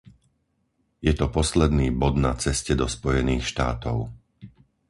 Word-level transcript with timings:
Je 1.07 1.13
to 1.19 1.27
posledný 1.37 1.87
bod 2.01 2.15
na 2.25 2.33
ceste 2.43 2.71
do 2.81 2.87
Spojených 2.95 3.43
štátov. 3.51 3.97